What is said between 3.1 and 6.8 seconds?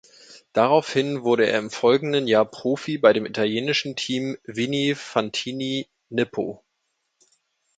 dem italienischen Team Vini Fantini Nippo.